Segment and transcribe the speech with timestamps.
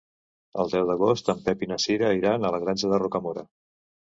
[0.63, 3.49] El deu d'agost en Pep i na Cira iran a la Granja de Rocamora.